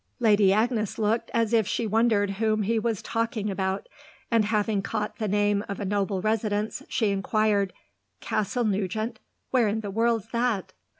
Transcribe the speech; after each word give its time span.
Lady 0.19 0.51
Agnes 0.51 0.97
looked 0.97 1.29
as 1.31 1.53
if 1.53 1.67
she 1.67 1.85
wondered 1.85 2.31
whom 2.31 2.63
he 2.63 2.79
was 2.79 3.03
talking 3.03 3.51
about, 3.51 3.87
and 4.31 4.45
having 4.45 4.81
caught 4.81 5.17
the 5.17 5.27
name 5.27 5.63
of 5.69 5.79
a 5.79 5.85
noble 5.85 6.21
residence 6.23 6.81
she 6.89 7.11
inquired: 7.11 7.71
"Castle 8.19 8.63
Nugent 8.65 9.19
where 9.51 9.67
in 9.67 9.81
the 9.81 9.91
world's 9.91 10.29
that?" 10.31 10.73